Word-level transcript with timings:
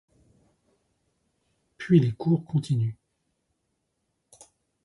Puis 1.77 1.99
les 1.99 2.11
cours 2.13 2.43
continuent. 2.43 2.95